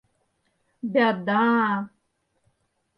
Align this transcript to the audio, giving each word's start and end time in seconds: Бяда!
Бяда! 0.97 1.41